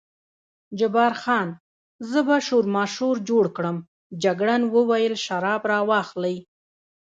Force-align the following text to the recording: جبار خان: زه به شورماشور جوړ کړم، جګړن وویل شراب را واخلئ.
جبار 0.79 1.13
خان: 1.21 1.49
زه 2.09 2.19
به 2.27 2.37
شورماشور 2.47 3.15
جوړ 3.29 3.45
کړم، 3.57 3.77
جګړن 4.23 4.61
وویل 4.75 5.13
شراب 5.25 5.61
را 5.71 5.79
واخلئ. 5.89 6.35